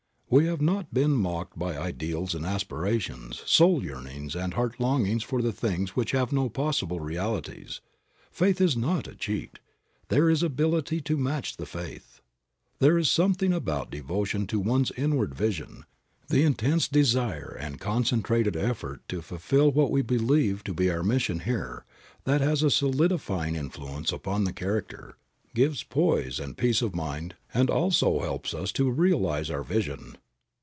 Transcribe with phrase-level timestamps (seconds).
[0.33, 5.41] We have not been mocked by ideals and aspirations, soul yearnings and heart longings for
[5.41, 7.81] the things which have no possible realities.
[8.31, 9.59] Faith is not a cheat.
[10.07, 12.21] There is ability to match the faith.
[12.79, 15.83] There is something about devotion to one's inward vision,
[16.29, 21.41] the intense desire and concentrated effort to fulfill what we believe to be our mission
[21.41, 21.83] here,
[22.23, 25.17] that has a solidifying influence upon the character,
[25.53, 30.15] gives poise and peace of mind and also helps us to realize our vision.